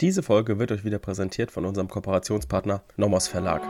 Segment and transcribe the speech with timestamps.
[0.00, 3.60] Diese Folge wird euch wieder präsentiert von unserem Kooperationspartner Nomos Verlag.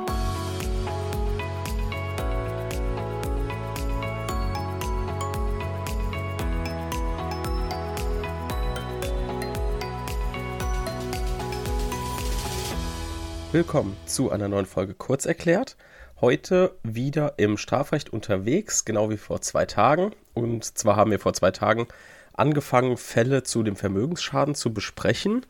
[13.50, 15.76] Willkommen zu einer neuen Folge Kurz erklärt.
[16.20, 20.12] Heute wieder im Strafrecht unterwegs, genau wie vor zwei Tagen.
[20.32, 21.88] Und zwar haben wir vor zwei Tagen
[22.34, 25.44] angefangen, Fälle zu dem Vermögensschaden zu besprechen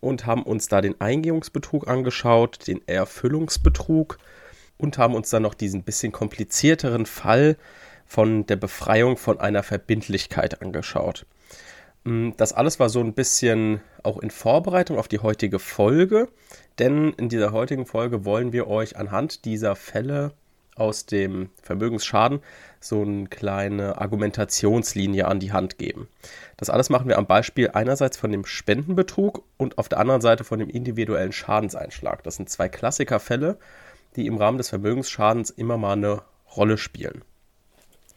[0.00, 4.18] und haben uns da den Eingehungsbetrug angeschaut, den Erfüllungsbetrug
[4.78, 7.56] und haben uns dann noch diesen bisschen komplizierteren Fall
[8.06, 11.26] von der Befreiung von einer Verbindlichkeit angeschaut.
[12.04, 16.28] Mm, das alles war so ein bisschen auch in Vorbereitung auf die heutige Folge,
[16.78, 20.32] denn in dieser heutigen Folge wollen wir euch anhand dieser Fälle
[20.76, 22.40] aus dem Vermögensschaden
[22.80, 26.08] so eine kleine Argumentationslinie an die Hand geben.
[26.56, 30.44] Das alles machen wir am Beispiel einerseits von dem Spendenbetrug und auf der anderen Seite
[30.44, 32.22] von dem individuellen Schadenseinschlag.
[32.22, 33.58] Das sind zwei Klassikerfälle,
[34.16, 36.22] die im Rahmen des Vermögensschadens immer mal eine
[36.56, 37.22] Rolle spielen.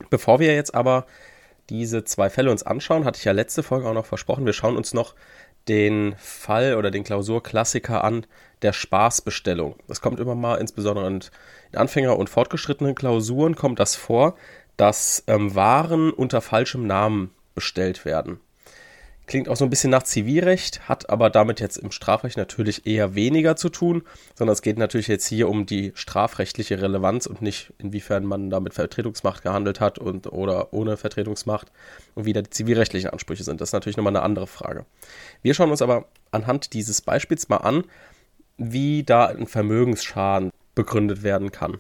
[0.10, 1.06] Bevor wir jetzt aber
[1.70, 4.78] diese zwei Fälle uns anschauen, hatte ich ja letzte Folge auch noch versprochen, wir schauen
[4.78, 5.16] uns noch
[5.68, 8.26] den Fall oder den Klausurklassiker an
[8.62, 9.76] der Spaßbestellung.
[9.88, 11.22] Das kommt immer mal, insbesondere in
[11.74, 14.36] Anfänger- und fortgeschrittenen Klausuren kommt das vor,
[14.78, 18.40] dass ähm, Waren unter falschem Namen bestellt werden.
[19.26, 23.16] Klingt auch so ein bisschen nach Zivilrecht, hat aber damit jetzt im Strafrecht natürlich eher
[23.16, 24.04] weniger zu tun,
[24.36, 28.60] sondern es geht natürlich jetzt hier um die strafrechtliche Relevanz und nicht inwiefern man da
[28.60, 31.72] mit Vertretungsmacht gehandelt hat und oder ohne Vertretungsmacht
[32.16, 33.62] und wie da die zivilrechtlichen Ansprüche sind.
[33.62, 34.86] Das ist natürlich nochmal eine andere Frage.
[35.42, 37.86] Wir schauen uns aber anhand dieses Beispiels mal an,
[38.58, 41.80] wie da ein Vermögensschaden begründet werden kann.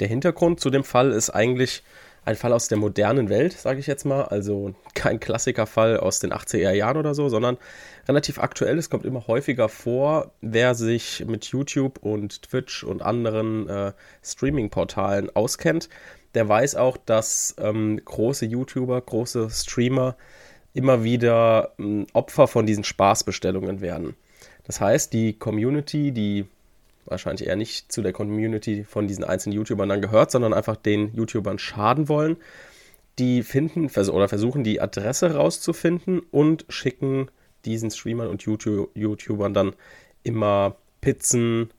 [0.00, 1.82] Der Hintergrund zu dem Fall ist eigentlich
[2.24, 4.22] ein Fall aus der modernen Welt, sage ich jetzt mal.
[4.22, 7.58] Also kein Klassikerfall aus den 80er Jahren oder so, sondern
[8.08, 8.78] relativ aktuell.
[8.78, 15.34] Es kommt immer häufiger vor, wer sich mit YouTube und Twitch und anderen äh, Streaming-Portalen
[15.34, 15.88] auskennt,
[16.34, 20.16] der weiß auch, dass ähm, große YouTuber, große Streamer
[20.74, 24.16] immer wieder ähm, Opfer von diesen Spaßbestellungen werden.
[24.64, 26.46] Das heißt, die Community, die
[27.04, 31.14] wahrscheinlich eher nicht zu der Community von diesen einzelnen YouTubern dann gehört, sondern einfach den
[31.14, 32.36] YouTubern schaden wollen.
[33.18, 37.28] Die finden oder versuchen die Adresse rauszufinden und schicken
[37.64, 39.74] diesen Streamern und YouTubern dann
[40.22, 41.70] immer Pizzen,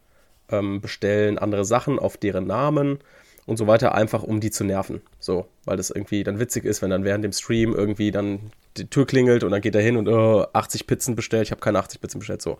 [0.50, 3.00] ähm, bestellen andere Sachen auf deren Namen
[3.46, 5.02] und so weiter, einfach um die zu nerven.
[5.20, 8.90] So, weil das irgendwie dann witzig ist, wenn dann während dem Stream irgendwie dann die
[8.90, 11.80] Tür klingelt und dann geht er hin und oh, 80 Pizzen bestellt, ich habe keine
[11.80, 12.58] 80 Pizzen bestellt, so.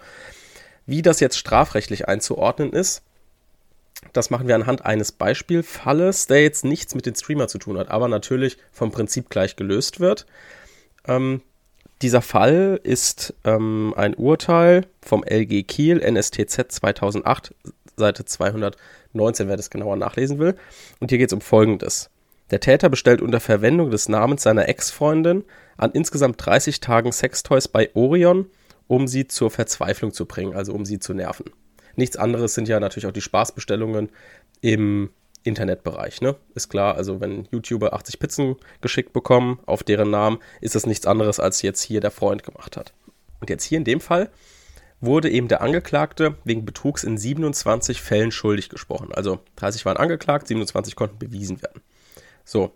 [0.86, 3.02] Wie das jetzt strafrechtlich einzuordnen ist,
[4.12, 7.90] das machen wir anhand eines Beispielfalles, der jetzt nichts mit dem Streamer zu tun hat,
[7.90, 10.26] aber natürlich vom Prinzip gleich gelöst wird.
[11.08, 11.42] Ähm,
[12.02, 17.56] dieser Fall ist ähm, ein Urteil vom LG Kiel, NSTZ 2008,
[17.96, 20.56] Seite 219, wer das genauer nachlesen will.
[21.00, 22.10] Und hier geht es um Folgendes.
[22.52, 25.46] Der Täter bestellt unter Verwendung des Namens seiner Ex-Freundin
[25.78, 28.48] an insgesamt 30 Tagen Sextoys bei Orion
[28.94, 31.46] um sie zur Verzweiflung zu bringen, also um sie zu nerven.
[31.96, 34.12] Nichts anderes sind ja natürlich auch die Spaßbestellungen
[34.62, 35.10] im
[35.42, 36.36] Internetbereich, ne?
[36.54, 41.08] Ist klar, also wenn YouTuber 80 Pizzen geschickt bekommen auf deren Namen, ist das nichts
[41.08, 42.94] anderes, als jetzt hier der Freund gemacht hat.
[43.40, 44.30] Und jetzt hier in dem Fall
[45.02, 49.12] wurde eben der Angeklagte wegen Betrugs in 27 Fällen schuldig gesprochen.
[49.12, 51.82] Also 30 waren angeklagt, 27 konnten bewiesen werden.
[52.46, 52.74] So.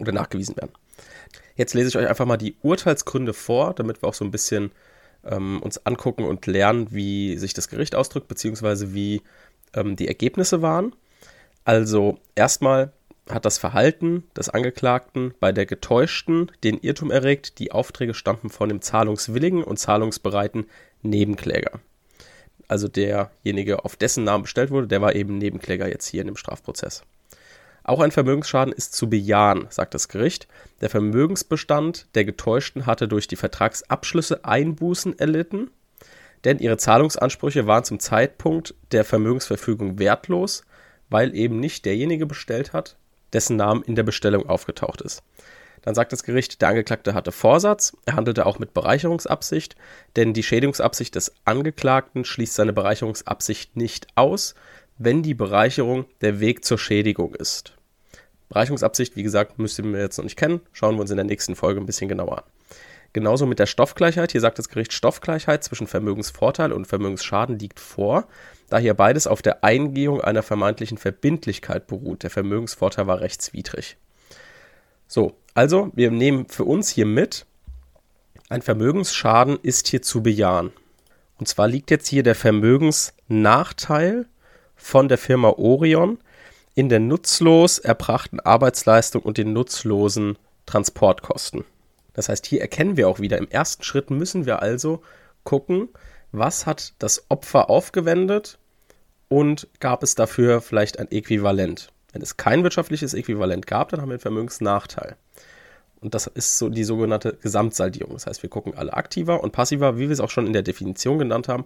[0.00, 0.72] Oder nachgewiesen werden.
[1.54, 4.72] Jetzt lese ich euch einfach mal die Urteilsgründe vor, damit wir auch so ein bisschen
[5.24, 9.22] ähm, uns angucken und lernen, wie sich das Gericht ausdrückt, beziehungsweise wie
[9.74, 10.94] ähm, die Ergebnisse waren.
[11.64, 12.92] Also erstmal
[13.30, 18.68] hat das Verhalten des Angeklagten bei der Getäuschten den Irrtum erregt, die Aufträge stammten von
[18.68, 20.66] dem zahlungswilligen und zahlungsbereiten
[21.02, 21.80] Nebenkläger.
[22.68, 26.36] Also derjenige, auf dessen Namen bestellt wurde, der war eben Nebenkläger jetzt hier in dem
[26.36, 27.04] Strafprozess.
[27.84, 30.46] Auch ein Vermögensschaden ist zu bejahen, sagt das Gericht.
[30.80, 35.70] Der Vermögensbestand der Getäuschten hatte durch die Vertragsabschlüsse Einbußen erlitten,
[36.44, 40.64] denn ihre Zahlungsansprüche waren zum Zeitpunkt der Vermögensverfügung wertlos,
[41.08, 42.96] weil eben nicht derjenige bestellt hat,
[43.32, 45.22] dessen Name in der Bestellung aufgetaucht ist.
[45.82, 49.74] Dann sagt das Gericht, der Angeklagte hatte Vorsatz, er handelte auch mit Bereicherungsabsicht,
[50.14, 54.54] denn die Schädigungsabsicht des Angeklagten schließt seine Bereicherungsabsicht nicht aus,
[55.04, 57.74] wenn die Bereicherung der Weg zur Schädigung ist.
[58.48, 60.60] Bereicherungsabsicht, wie gesagt, müssen wir jetzt noch nicht kennen.
[60.72, 62.44] Schauen wir uns in der nächsten Folge ein bisschen genauer an.
[63.14, 64.32] Genauso mit der Stoffgleichheit.
[64.32, 68.26] Hier sagt das Gericht, Stoffgleichheit zwischen Vermögensvorteil und Vermögensschaden liegt vor,
[68.70, 72.22] da hier beides auf der Eingehung einer vermeintlichen Verbindlichkeit beruht.
[72.22, 73.96] Der Vermögensvorteil war rechtswidrig.
[75.06, 77.44] So, also wir nehmen für uns hier mit,
[78.48, 80.72] ein Vermögensschaden ist hier zu bejahen.
[81.38, 84.26] Und zwar liegt jetzt hier der Vermögensnachteil
[84.82, 86.18] von der Firma Orion
[86.74, 90.36] in der nutzlos erbrachten Arbeitsleistung und den nutzlosen
[90.66, 91.64] Transportkosten.
[92.14, 95.02] Das heißt, hier erkennen wir auch wieder, im ersten Schritt müssen wir also
[95.44, 95.88] gucken,
[96.32, 98.58] was hat das Opfer aufgewendet
[99.28, 101.90] und gab es dafür vielleicht ein Äquivalent.
[102.12, 105.16] Wenn es kein wirtschaftliches Äquivalent gab, dann haben wir einen Vermögensnachteil.
[106.00, 108.14] Und das ist so die sogenannte Gesamtsaldierung.
[108.14, 110.62] Das heißt, wir gucken alle aktiver und passiver, wie wir es auch schon in der
[110.62, 111.64] Definition genannt haben,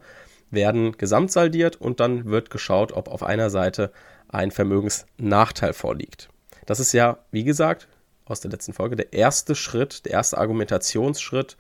[0.51, 3.93] werden gesamtsaldiert und dann wird geschaut, ob auf einer Seite
[4.29, 6.29] ein Vermögensnachteil vorliegt.
[6.67, 7.89] Das ist ja, wie gesagt,
[8.25, 11.57] aus der letzten Folge der erste Schritt, der erste Argumentationsschritt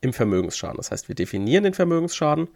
[0.00, 0.78] im Vermögensschaden.
[0.78, 2.48] Das heißt, wir definieren den Vermögensschaden.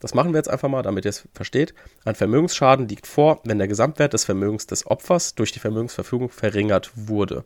[0.00, 1.74] Das machen wir jetzt einfach mal, damit ihr es versteht.
[2.04, 6.92] Ein Vermögensschaden liegt vor, wenn der Gesamtwert des Vermögens des Opfers durch die Vermögensverfügung verringert
[6.94, 7.44] wurde.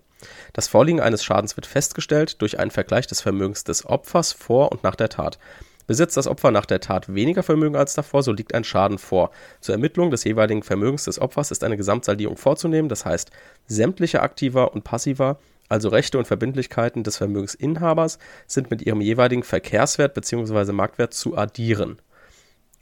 [0.53, 4.83] Das Vorliegen eines Schadens wird festgestellt durch einen Vergleich des Vermögens des Opfers vor und
[4.83, 5.39] nach der Tat.
[5.87, 9.31] Besitzt das Opfer nach der Tat weniger Vermögen als davor, so liegt ein Schaden vor.
[9.61, 13.31] Zur Ermittlung des jeweiligen Vermögens des Opfers ist eine Gesamtsaldierung vorzunehmen, das heißt,
[13.67, 15.39] sämtliche Aktiva und Passiva,
[15.69, 20.73] also Rechte und Verbindlichkeiten des Vermögensinhabers, sind mit ihrem jeweiligen Verkehrswert bzw.
[20.73, 21.99] Marktwert zu addieren.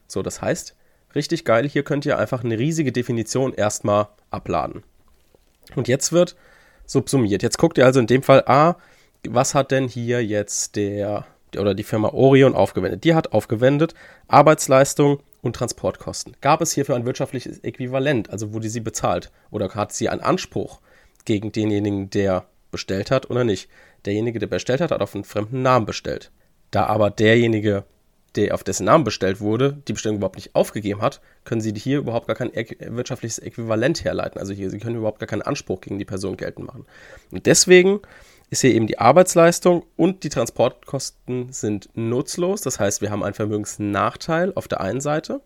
[0.06, 0.76] So, das heißt,
[1.14, 4.82] richtig geil, hier könnt ihr einfach eine riesige Definition erstmal abladen.
[5.76, 6.36] Und jetzt wird
[6.84, 7.42] subsumiert.
[7.42, 8.76] Jetzt guckt ihr also in dem Fall, ah,
[9.28, 11.26] was hat denn hier jetzt der
[11.56, 13.04] oder die Firma Orion aufgewendet.
[13.04, 13.94] Die hat aufgewendet
[14.28, 16.36] Arbeitsleistung und Transportkosten.
[16.40, 19.30] Gab es hierfür ein wirtschaftliches Äquivalent, also wurde sie bezahlt?
[19.50, 20.80] Oder hat sie einen Anspruch
[21.24, 23.68] gegen denjenigen, der bestellt hat oder nicht?
[24.06, 26.30] Derjenige, der bestellt hat, hat auf einen fremden Namen bestellt.
[26.70, 27.84] Da aber derjenige,
[28.36, 31.98] der auf dessen Namen bestellt wurde, die Bestellung überhaupt nicht aufgegeben hat, können Sie hier
[31.98, 34.38] überhaupt gar kein wirtschaftliches Äquivalent herleiten.
[34.38, 36.86] Also hier, Sie können überhaupt gar keinen Anspruch gegen die Person geltend machen.
[37.32, 38.00] Und deswegen
[38.50, 42.60] ist hier eben die Arbeitsleistung und die Transportkosten sind nutzlos.
[42.62, 45.40] Das heißt, wir haben einen Vermögensnachteil auf der einen Seite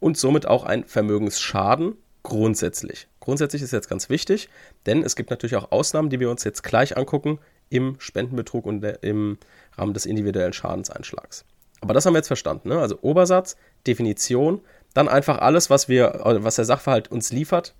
[0.00, 3.08] und somit auch einen Vermögensschaden grundsätzlich.
[3.20, 4.48] Grundsätzlich ist jetzt ganz wichtig,
[4.86, 7.38] denn es gibt natürlich auch Ausnahmen, die wir uns jetzt gleich angucken
[7.68, 9.38] im Spendenbetrug und im
[9.76, 11.44] Rahmen des individuellen Schadenseinschlags.
[11.80, 12.70] Aber das haben wir jetzt verstanden.
[12.70, 12.78] Ne?
[12.78, 13.56] Also Obersatz,
[13.86, 14.60] Definition,
[14.94, 17.74] dann einfach alles, was wir, was der Sachverhalt uns liefert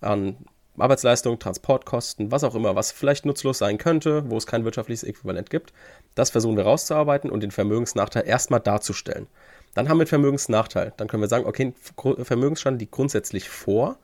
[0.00, 0.36] an
[0.78, 5.50] Arbeitsleistung, Transportkosten, was auch immer, was vielleicht nutzlos sein könnte, wo es kein wirtschaftliches Äquivalent
[5.50, 5.72] gibt.
[6.14, 9.28] Das versuchen wir rauszuarbeiten und den Vermögensnachteil erstmal darzustellen.
[9.74, 10.92] Dann haben wir einen Vermögensnachteil.
[10.96, 11.74] Dann können wir sagen, okay,
[12.22, 13.98] Vermögensstand liegt grundsätzlich vor.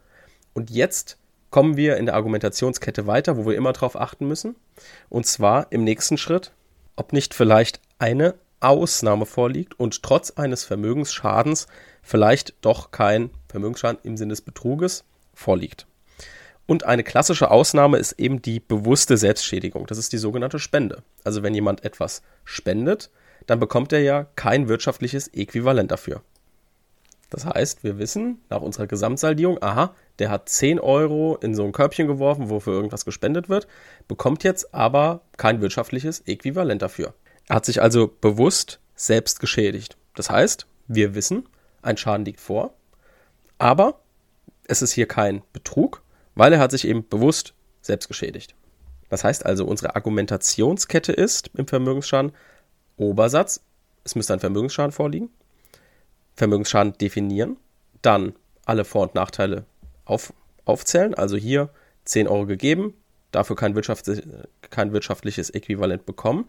[0.52, 1.17] Und jetzt
[1.50, 4.56] kommen wir in der Argumentationskette weiter, wo wir immer darauf achten müssen.
[5.08, 6.52] Und zwar im nächsten Schritt,
[6.96, 11.66] ob nicht vielleicht eine Ausnahme vorliegt und trotz eines Vermögensschadens
[12.02, 15.87] vielleicht doch kein Vermögensschaden im Sinne des Betruges vorliegt.
[16.70, 19.88] Und eine klassische Ausnahme ist eben die bewusste Selbstschädigung.
[19.88, 21.02] Das ist die sogenannte Spende.
[21.25, 23.11] Also wenn jemand etwas spendet,
[23.49, 26.22] dann bekommt er ja kein wirtschaftliches Äquivalent dafür.
[27.28, 31.72] Das heißt, wir wissen nach unserer Gesamtsaldierung, aha, der hat 10 Euro in so ein
[31.72, 33.66] Körbchen geworfen, wofür irgendwas gespendet wird,
[34.06, 37.14] bekommt jetzt aber kein wirtschaftliches Äquivalent dafür.
[37.49, 39.96] Er hat sich also bewusst selbst geschädigt.
[40.14, 41.49] Das heißt, wir wissen,
[41.82, 42.75] ein Schaden liegt vor,
[43.58, 43.99] aber
[44.69, 46.02] es ist hier kein Betrug,
[46.40, 47.52] weil er hat sich eben bewusst
[47.82, 48.54] selbst geschädigt.
[49.10, 52.32] Das heißt also, unsere Argumentationskette ist im Vermögensschaden
[52.96, 53.60] Obersatz,
[54.04, 55.28] es müsste ein Vermögensschaden vorliegen,
[56.37, 57.59] Vermögensschaden definieren,
[58.00, 58.32] dann
[58.64, 59.66] alle Vor- und Nachteile
[60.06, 60.32] auf,
[60.64, 61.68] aufzählen, also hier
[62.06, 62.94] 10 Euro gegeben,
[63.32, 64.23] dafür kein, wirtschaftlich,
[64.70, 66.49] kein wirtschaftliches Äquivalent bekommen,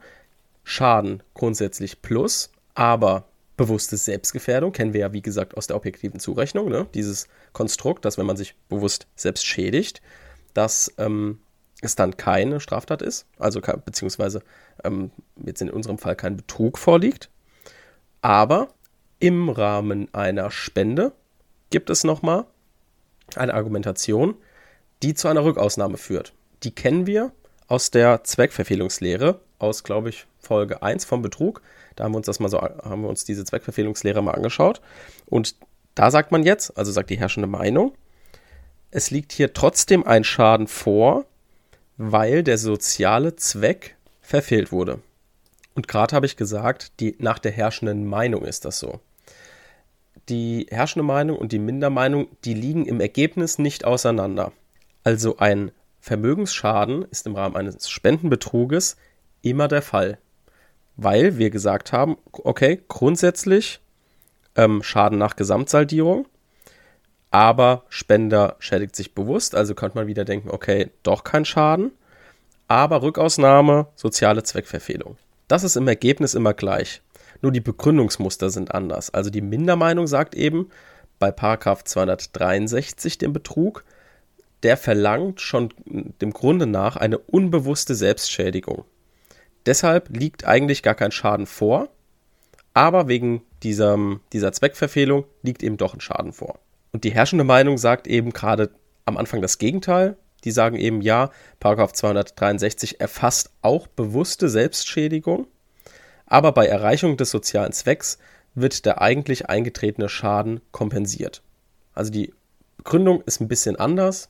[0.63, 3.25] Schaden grundsätzlich plus, aber
[3.57, 6.69] bewusste Selbstgefährdung kennen wir ja, wie gesagt, aus der objektiven Zurechnung.
[6.69, 6.87] Ne?
[6.93, 10.01] Dieses Konstrukt, dass wenn man sich bewusst selbst schädigt,
[10.53, 11.39] dass ähm,
[11.81, 14.43] es dann keine Straftat ist, also beziehungsweise
[14.83, 15.11] ähm,
[15.43, 17.29] jetzt in unserem Fall kein Betrug vorliegt.
[18.21, 18.69] Aber
[19.19, 21.11] im Rahmen einer Spende
[21.69, 22.45] gibt es nochmal
[23.35, 24.35] eine Argumentation,
[25.03, 26.33] die zu einer Rückausnahme führt.
[26.63, 27.31] Die kennen wir
[27.67, 31.61] aus der Zweckverfehlungslehre, aus, glaube ich, Folge 1 vom Betrug.
[31.95, 34.81] Da haben wir uns das mal so, haben wir uns diese Zweckverfehlungslehre mal angeschaut.
[35.25, 35.55] Und
[35.95, 37.93] da sagt man jetzt, also sagt die herrschende Meinung,
[38.91, 41.25] es liegt hier trotzdem ein Schaden vor,
[41.97, 44.99] weil der soziale Zweck verfehlt wurde.
[45.75, 48.99] Und gerade habe ich gesagt, die, nach der herrschenden Meinung ist das so.
[50.29, 54.51] Die herrschende Meinung und die Mindermeinung, die liegen im Ergebnis nicht auseinander.
[55.03, 58.97] Also ein Vermögensschaden ist im Rahmen eines Spendenbetruges
[59.41, 60.17] immer der Fall
[61.03, 63.79] weil wir gesagt haben, okay, grundsätzlich
[64.55, 66.27] ähm, Schaden nach Gesamtsaldierung,
[67.31, 71.91] aber Spender schädigt sich bewusst, also könnte man wieder denken, okay, doch kein Schaden,
[72.67, 75.17] aber Rückausnahme, soziale Zweckverfehlung.
[75.47, 77.01] Das ist im Ergebnis immer gleich.
[77.41, 79.09] Nur die Begründungsmuster sind anders.
[79.09, 80.69] Also die Mindermeinung sagt eben
[81.19, 83.83] bei Paragraph 263 den Betrug,
[84.63, 88.85] der verlangt schon dem Grunde nach eine unbewusste Selbstschädigung.
[89.65, 91.89] Deshalb liegt eigentlich gar kein Schaden vor,
[92.73, 93.97] aber wegen dieser,
[94.33, 96.59] dieser Zweckverfehlung liegt eben doch ein Schaden vor.
[96.91, 98.71] Und die herrschende Meinung sagt eben gerade
[99.05, 100.17] am Anfang das Gegenteil.
[100.43, 105.47] Die sagen eben, ja, Paragraph 263 erfasst auch bewusste Selbstschädigung,
[106.25, 108.17] aber bei Erreichung des sozialen Zwecks
[108.55, 111.43] wird der eigentlich eingetretene Schaden kompensiert.
[111.93, 112.33] Also die
[112.77, 114.29] Begründung ist ein bisschen anders,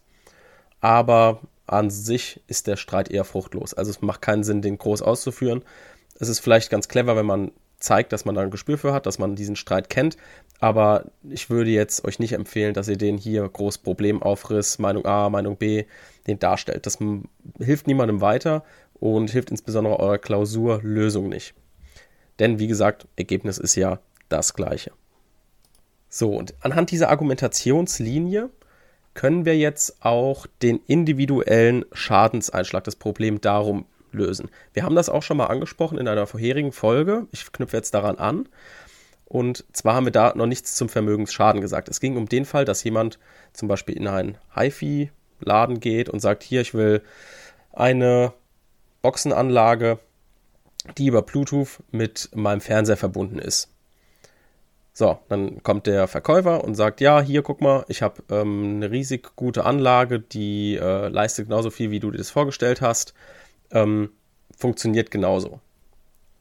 [0.81, 3.73] aber an sich ist der Streit eher fruchtlos.
[3.73, 5.63] Also es macht keinen Sinn, den groß auszuführen.
[6.19, 9.05] Es ist vielleicht ganz clever, wenn man zeigt, dass man da ein Gespür für hat,
[9.05, 10.17] dass man diesen Streit kennt.
[10.59, 15.29] Aber ich würde jetzt euch nicht empfehlen, dass ihr den hier groß Problemaufriss, Meinung A,
[15.29, 15.85] Meinung B,
[16.27, 16.85] den darstellt.
[16.85, 16.99] Das
[17.57, 18.63] hilft niemandem weiter
[18.93, 21.55] und hilft insbesondere eurer Klausurlösung nicht.
[22.39, 23.99] Denn wie gesagt, Ergebnis ist ja
[24.29, 24.91] das gleiche.
[26.09, 28.49] So, und anhand dieser Argumentationslinie
[29.13, 34.49] können wir jetzt auch den individuellen Schadenseinschlag, das Problem darum lösen.
[34.73, 37.27] Wir haben das auch schon mal angesprochen in einer vorherigen Folge.
[37.31, 38.47] Ich knüpfe jetzt daran an.
[39.25, 41.87] Und zwar haben wir da noch nichts zum Vermögensschaden gesagt.
[41.87, 43.17] Es ging um den Fall, dass jemand
[43.53, 47.01] zum Beispiel in einen HiFi-Laden geht und sagt, hier, ich will
[47.71, 48.33] eine
[49.01, 49.99] Boxenanlage,
[50.97, 53.70] die über Bluetooth mit meinem Fernseher verbunden ist.
[54.93, 58.91] So, dann kommt der Verkäufer und sagt, ja, hier guck mal, ich habe ähm, eine
[58.91, 63.13] riesig gute Anlage, die äh, leistet genauso viel, wie du dir das vorgestellt hast
[63.71, 64.11] ähm,
[64.57, 65.59] funktioniert genauso.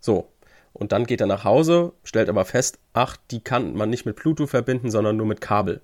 [0.00, 0.28] So.
[0.72, 4.16] Und dann geht er nach Hause, stellt aber fest, ach, die kann man nicht mit
[4.16, 5.82] Bluetooth verbinden, sondern nur mit Kabel.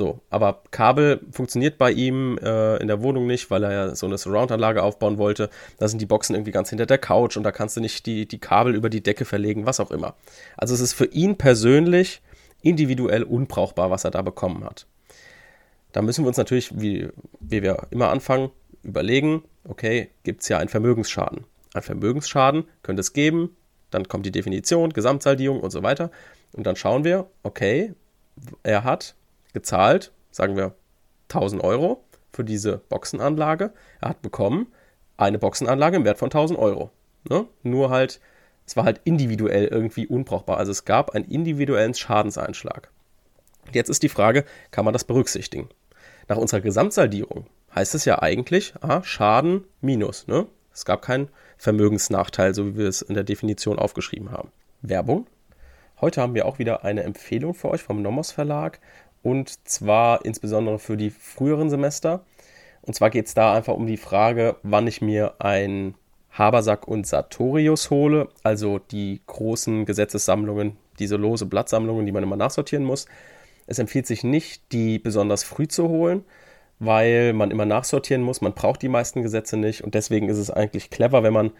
[0.00, 4.06] So, aber Kabel funktioniert bei ihm äh, in der Wohnung nicht, weil er ja so
[4.06, 5.50] eine Surround-Anlage aufbauen wollte.
[5.76, 8.26] Da sind die Boxen irgendwie ganz hinter der Couch und da kannst du nicht die,
[8.26, 10.14] die Kabel über die Decke verlegen, was auch immer.
[10.56, 12.22] Also es ist für ihn persönlich
[12.62, 14.86] individuell unbrauchbar, was er da bekommen hat.
[15.92, 18.48] Da müssen wir uns natürlich, wie, wie wir immer anfangen,
[18.82, 21.44] überlegen, okay, gibt es ja einen Vermögensschaden.
[21.74, 23.54] Ein Vermögensschaden könnte es geben,
[23.90, 26.10] dann kommt die Definition, Gesamtsaldierung und so weiter.
[26.52, 27.92] Und dann schauen wir, okay,
[28.62, 29.14] er hat
[29.52, 30.74] gezahlt, sagen wir
[31.28, 33.72] 1000 Euro für diese Boxenanlage.
[34.00, 34.68] Er hat bekommen
[35.16, 36.90] eine Boxenanlage im Wert von 1000 Euro.
[37.28, 37.46] Ne?
[37.62, 38.20] Nur halt,
[38.66, 40.58] es war halt individuell irgendwie unbrauchbar.
[40.58, 42.90] Also es gab einen individuellen Schadenseinschlag.
[43.72, 45.68] Jetzt ist die Frage, kann man das berücksichtigen?
[46.28, 50.26] Nach unserer Gesamtsaldierung heißt es ja eigentlich, ah, Schaden minus.
[50.26, 50.46] Ne?
[50.72, 51.28] Es gab keinen
[51.58, 54.50] Vermögensnachteil, so wie wir es in der Definition aufgeschrieben haben.
[54.82, 55.26] Werbung.
[56.00, 58.80] Heute haben wir auch wieder eine Empfehlung für euch vom Nomos Verlag
[59.22, 62.24] und zwar insbesondere für die früheren Semester.
[62.82, 65.94] Und zwar geht es da einfach um die Frage, wann ich mir ein
[66.30, 72.84] Habersack und Sartorius hole, also die großen Gesetzessammlungen, diese lose Blattsammlungen, die man immer nachsortieren
[72.84, 73.06] muss.
[73.66, 76.24] Es empfiehlt sich nicht, die besonders früh zu holen,
[76.78, 78.40] weil man immer nachsortieren muss.
[78.40, 81.52] Man braucht die meisten Gesetze nicht und deswegen ist es eigentlich clever, wenn man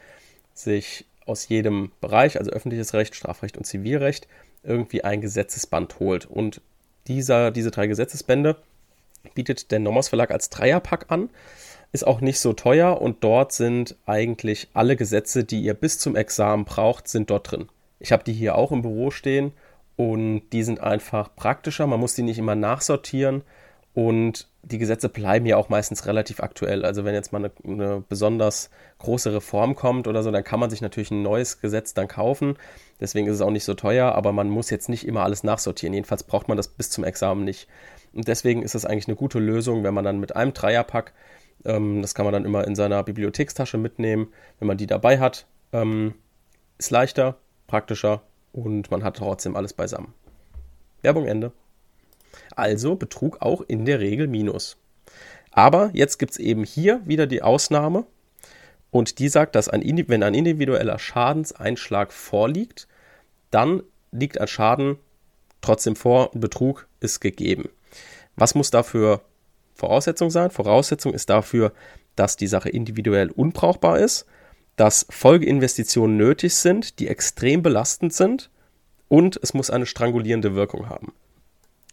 [0.55, 4.27] sich aus jedem Bereich, also öffentliches Recht, Strafrecht und Zivilrecht,
[4.63, 6.27] irgendwie ein Gesetzesband holt.
[6.27, 6.61] Und
[7.11, 8.57] dieser, diese drei Gesetzesbände
[9.35, 11.29] bietet der Nomos Verlag als Dreierpack an.
[11.93, 16.15] Ist auch nicht so teuer und dort sind eigentlich alle Gesetze, die ihr bis zum
[16.15, 17.69] Examen braucht, sind dort drin.
[17.99, 19.53] Ich habe die hier auch im Büro stehen
[19.97, 21.89] und die sind einfach praktischer.
[21.89, 23.43] Man muss die nicht immer nachsortieren
[23.93, 26.85] und die Gesetze bleiben ja auch meistens relativ aktuell.
[26.85, 30.71] Also wenn jetzt mal eine, eine, besonders große Reform kommt oder so, dann kann man
[30.71, 32.57] sich natürlich ein neues Gesetz dann kaufen.
[33.01, 35.95] Deswegen ist es auch nicht so teuer, aber man muss jetzt nicht immer alles nachsortieren.
[35.95, 37.69] Jedenfalls braucht man das bis zum Examen nicht.
[38.13, 41.13] Und deswegen ist das eigentlich eine gute Lösung, wenn man dann mit einem Dreierpack,
[41.65, 44.29] ähm, das kann man dann immer in seiner Bibliothekstasche mitnehmen,
[44.59, 46.15] wenn man die dabei hat, ähm,
[46.79, 50.13] ist leichter, praktischer und man hat trotzdem alles beisammen.
[51.03, 51.53] Werbung Ende.
[52.57, 54.77] Also Betrug auch in der Regel Minus.
[55.51, 58.07] Aber jetzt gibt es eben hier wieder die Ausnahme
[58.91, 62.89] und die sagt, dass ein, wenn ein individueller Schadenseinschlag vorliegt,
[63.51, 63.83] dann
[64.13, 64.99] liegt ein Schaden
[65.61, 67.69] trotzdem vor Betrug ist gegeben.
[68.37, 69.23] Was muss dafür
[69.75, 70.51] Voraussetzung sein?
[70.51, 71.73] Voraussetzung ist dafür,
[72.17, 74.27] dass die Sache individuell unbrauchbar ist,
[74.77, 78.51] dass Folgeinvestitionen nötig sind, die extrem belastend sind
[79.09, 81.13] und es muss eine strangulierende Wirkung haben.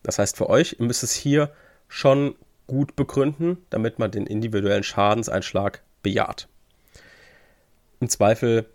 [0.07, 1.51] Das heißt für euch, ihr müsst es hier
[1.89, 2.35] schon
[2.65, 6.47] gut begründen, damit man den individuellen Schadenseinschlag bejaht.
[7.99, 8.69] Im Zweifel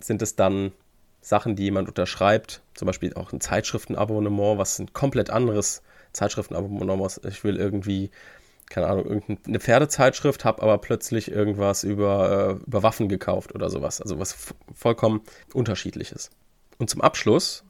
[0.00, 0.72] sind es dann
[1.20, 5.82] Sachen, die jemand unterschreibt, zum Beispiel auch ein Zeitschriftenabonnement, was ein komplett anderes
[6.14, 7.24] Zeitschriftenabonnement ist.
[7.26, 8.10] Ich will irgendwie,
[8.70, 14.00] keine Ahnung, irgendeine Pferdezeitschrift, habe aber plötzlich irgendwas über, äh, über Waffen gekauft oder sowas.
[14.00, 15.20] Also was vollkommen
[15.52, 16.30] unterschiedliches.
[16.78, 17.62] Und zum Abschluss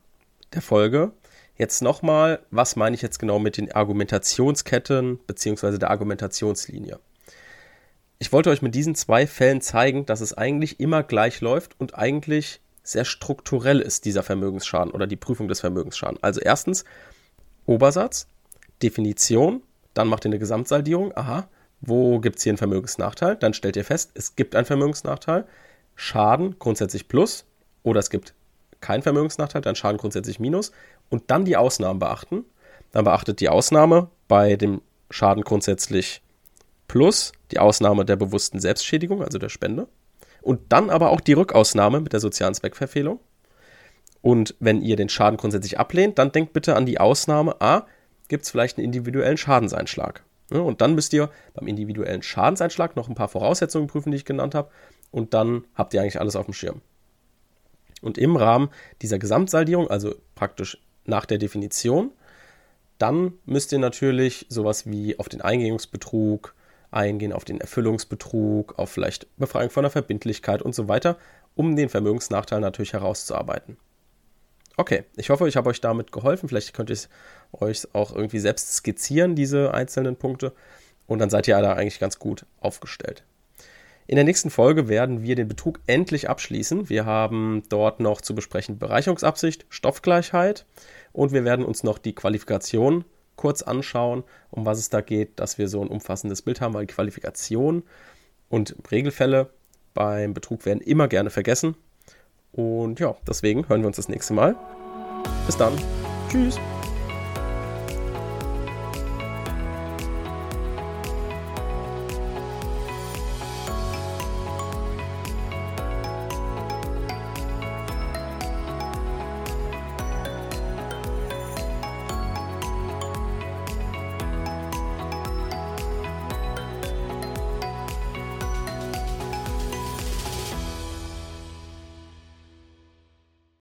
[0.55, 1.11] der Folge
[1.59, 5.79] jetzt nochmal, was meine ich jetzt genau mit den Argumentationsketten bzw.
[5.79, 6.99] der Argumentationslinie.
[8.21, 11.97] Ich wollte euch mit diesen zwei Fällen zeigen, dass es eigentlich immer gleich läuft und
[11.97, 16.23] eigentlich sehr strukturell ist, dieser Vermögensschaden oder die Prüfung des Vermögensschadens.
[16.23, 16.85] Also erstens
[17.67, 18.27] Obersatz,
[18.83, 19.63] Definition,
[19.95, 21.15] dann macht ihr eine Gesamtsaldierung.
[21.17, 21.49] Aha,
[21.81, 23.37] wo gibt es hier einen Vermögensnachteil?
[23.37, 25.45] Dann stellt ihr fest, es gibt einen Vermögensnachteil.
[25.95, 27.45] Schaden grundsätzlich plus
[27.83, 28.35] oder es gibt
[28.81, 30.73] keinen Vermögensnachteil, dann Schaden grundsätzlich minus.
[31.11, 32.45] Und dann die Ausnahmen beachten.
[32.93, 36.23] Dann beachtet die Ausnahme bei dem Schaden grundsätzlich
[36.87, 39.89] plus die Ausnahme der bewussten Selbstschädigung, also der Spende.
[40.43, 43.21] Und dann aber auch die Rückausnahme mit der sozialen Zweckverfehlung.
[44.21, 47.87] Und wenn ihr den Schaden grundsätzlich ablehnt, dann denkt bitte an die Ausnahme, a,
[48.29, 50.25] gibt es vielleicht einen individuellen Schadenseinschlag.
[50.51, 54.55] Und dann müsst ihr beim individuellen Schadenseinschlag noch ein paar Voraussetzungen prüfen, die ich genannt
[54.55, 54.71] habe.
[55.11, 56.81] Und dann habt ihr eigentlich alles auf dem Schirm.
[58.01, 58.71] Und im Rahmen
[59.03, 62.11] dieser Gesamtsaldierung, also praktisch nach der Definition,
[62.99, 66.55] dann müsst ihr natürlich sowas wie auf den Eingehungsbetrug
[66.91, 71.17] eingehen, auf den Erfüllungsbetrug, auf vielleicht Befreiung von der Verbindlichkeit und so weiter,
[71.55, 73.77] um den Vermögensnachteil natürlich herauszuarbeiten.
[74.77, 76.49] Okay, ich hoffe, ich habe euch damit geholfen.
[76.49, 77.09] Vielleicht könnt ihr es
[77.53, 80.53] euch auch irgendwie selbst skizzieren, diese einzelnen Punkte.
[81.07, 83.25] Und dann seid ihr da eigentlich ganz gut aufgestellt.
[84.09, 86.89] In der nächsten Folge werden wir den Betrug endlich abschließen.
[86.89, 90.65] Wir haben dort noch zu besprechen Bereicherungsabsicht, Stoffgleichheit
[91.13, 93.05] und wir werden uns noch die Qualifikation
[93.37, 96.87] kurz anschauen, um was es da geht, dass wir so ein umfassendes Bild haben, weil
[96.87, 97.83] Qualifikation
[98.49, 99.51] und Regelfälle
[99.93, 101.77] beim Betrug werden immer gerne vergessen.
[102.53, 104.57] Und ja, deswegen hören wir uns das nächste Mal.
[105.45, 105.75] Bis dann.
[106.31, 106.59] Tschüss.